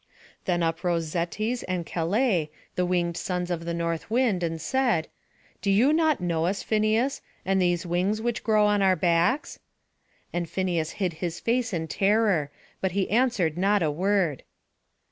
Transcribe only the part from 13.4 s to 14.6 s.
not a word.